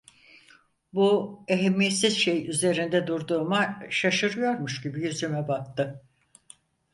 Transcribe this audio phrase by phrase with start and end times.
[0.93, 6.01] Bu ehemmiyetsiz şey üzerinde durduğuma şaşıyormuş gibi yüzüme baktı.